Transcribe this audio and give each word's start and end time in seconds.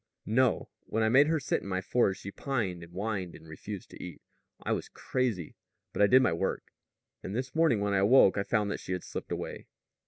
"No. 0.25 0.67
When 0.87 1.03
I 1.03 1.09
made 1.09 1.27
her 1.27 1.39
sit 1.39 1.61
in 1.61 1.67
my 1.67 1.79
forge 1.79 2.17
she 2.17 2.31
pined 2.31 2.81
and 2.81 2.91
whined 2.91 3.35
and 3.35 3.47
refused 3.47 3.91
to 3.91 4.03
eat. 4.03 4.19
I 4.63 4.71
was 4.71 4.89
crazy. 4.89 5.53
But 5.93 6.01
I 6.01 6.07
did 6.07 6.23
my 6.23 6.33
work. 6.33 6.71
And 7.21 7.35
this 7.35 7.53
morning 7.53 7.81
when 7.81 7.93
I 7.93 7.97
awoke 7.99 8.35
I 8.35 8.41
found 8.41 8.71
that 8.71 8.79
she 8.79 8.93
had 8.93 9.03
slipped 9.03 9.31
away." 9.31 9.67